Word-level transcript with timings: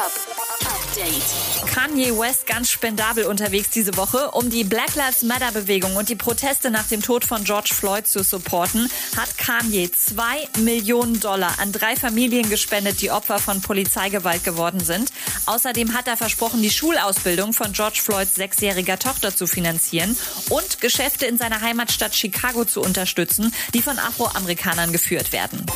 Hip-Hop 0.00 0.12
Update. 0.60 1.74
Kanye 1.74 2.18
West 2.18 2.46
ganz 2.46 2.70
spendabel 2.70 3.24
unterwegs 3.26 3.68
diese 3.68 3.98
Woche. 3.98 4.30
Um 4.30 4.48
die 4.48 4.64
Black 4.64 4.94
Lives 4.94 5.22
Matter 5.22 5.52
Bewegung 5.52 5.96
und 5.96 6.08
die 6.08 6.14
Proteste 6.14 6.70
nach 6.70 6.86
dem 6.88 7.02
Tod 7.02 7.26
von 7.26 7.44
George 7.44 7.74
Floyd 7.74 8.06
zu 8.06 8.22
supporten, 8.22 8.90
hat 9.16 9.36
Kanye 9.36 9.90
zwei 9.90 10.48
Millionen 10.60 11.20
Dollar 11.20 11.58
an 11.58 11.72
drei 11.72 11.96
Familien 11.96 12.48
gespendet, 12.48 13.02
die 13.02 13.10
Opfer 13.10 13.38
von 13.38 13.60
Polizeigewalt 13.60 14.42
geworden 14.42 14.80
sind. 14.80 15.12
Außerdem 15.44 15.92
hat 15.92 16.08
er 16.08 16.16
versprochen, 16.16 16.62
die 16.62 16.70
Schulausbildung 16.70 17.52
von 17.52 17.74
George 17.74 18.00
Floyds 18.02 18.36
sechsjähriger 18.36 18.98
Tochter 18.98 19.36
zu 19.36 19.46
finanzieren 19.46 20.16
und 20.48 20.80
Geschäfte 20.80 21.26
in 21.26 21.36
seiner 21.36 21.60
Heimatstadt 21.60 22.14
Chicago 22.14 22.64
zu 22.64 22.80
unterstützen, 22.80 23.52
die 23.74 23.82
von 23.82 23.98
Afroamerikanern 23.98 24.92
geführt 24.92 25.32
werden. 25.32 25.66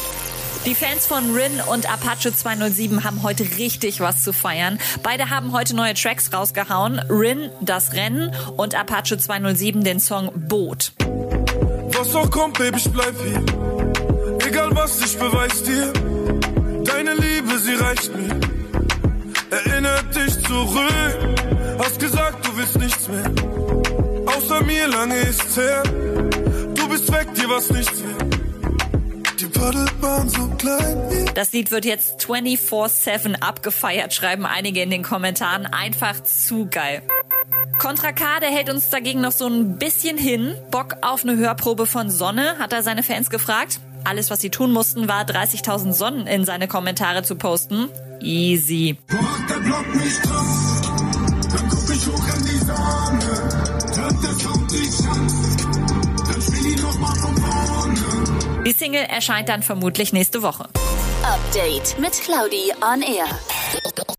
Die 0.66 0.74
Fans 0.74 1.06
von 1.06 1.34
Rin 1.34 1.60
und 1.70 1.92
Apache 1.92 2.34
207 2.34 3.04
haben 3.04 3.22
heute 3.22 3.44
richtig 3.58 4.00
was 4.00 4.24
zu 4.24 4.32
feiern. 4.32 4.78
Beide 5.02 5.28
haben 5.28 5.52
heute 5.52 5.76
neue 5.76 5.92
Tracks 5.92 6.32
rausgehauen. 6.32 7.00
Rin, 7.10 7.50
das 7.60 7.92
Rennen 7.92 8.34
und 8.56 8.74
Apache 8.74 9.18
207 9.18 9.84
den 9.84 10.00
Song 10.00 10.30
Boot. 10.34 10.92
Was 11.88 12.14
auch 12.16 12.30
kommt, 12.30 12.56
Baby, 12.56 12.78
ich 12.78 12.90
bleib 12.90 13.14
hier. 13.22 13.44
Egal 14.48 14.74
was 14.74 15.00
ich 15.04 15.18
beweis 15.18 15.62
dir. 15.64 15.92
Deine 16.84 17.12
Liebe, 17.12 17.58
sie 17.58 17.74
reicht 17.74 18.16
mir. 18.16 18.40
Erinnert 19.50 20.16
dich 20.16 20.42
zurück. 20.44 21.78
Hast 21.78 22.00
gesagt, 22.00 22.46
du 22.46 22.56
willst 22.56 22.78
nichts 22.78 23.08
mehr. 23.08 23.30
Außer 24.34 24.62
mir 24.64 24.88
lange 24.88 25.16
ist's 25.16 25.58
her. 25.58 25.82
Du 26.74 26.88
bist 26.88 27.12
weg, 27.12 27.34
dir 27.34 27.50
was 27.50 27.68
nichts 27.70 28.00
mehr. 28.00 28.43
Das 31.34 31.52
Lied 31.52 31.70
wird 31.70 31.84
jetzt 31.84 32.20
24-7 32.24 33.40
abgefeiert, 33.40 34.14
schreiben 34.14 34.46
einige 34.46 34.82
in 34.82 34.90
den 34.90 35.02
Kommentaren. 35.02 35.66
Einfach 35.66 36.22
zu 36.22 36.66
geil. 36.70 37.02
Contra 37.78 38.12
K, 38.12 38.40
der 38.40 38.50
hält 38.50 38.70
uns 38.70 38.88
dagegen 38.90 39.20
noch 39.20 39.32
so 39.32 39.46
ein 39.46 39.78
bisschen 39.78 40.16
hin. 40.16 40.54
Bock 40.70 40.96
auf 41.02 41.24
eine 41.24 41.36
Hörprobe 41.36 41.86
von 41.86 42.08
Sonne, 42.10 42.58
hat 42.58 42.72
er 42.72 42.82
seine 42.82 43.02
Fans 43.02 43.30
gefragt. 43.30 43.80
Alles, 44.04 44.30
was 44.30 44.40
sie 44.40 44.50
tun 44.50 44.72
mussten, 44.72 45.08
war 45.08 45.24
30.000 45.24 45.92
Sonnen 45.92 46.26
in 46.26 46.44
seine 46.44 46.68
Kommentare 46.68 47.22
zu 47.22 47.36
posten. 47.36 47.88
Easy. 48.20 48.98
Macht 49.08 49.50
Single 58.78 59.04
erscheint 59.04 59.48
dann 59.48 59.62
vermutlich 59.62 60.12
nächste 60.12 60.42
Woche. 60.42 60.68
Update 61.22 61.98
mit 61.98 62.12
Claudi 62.12 62.72
on 62.82 63.02
Air. 63.02 63.26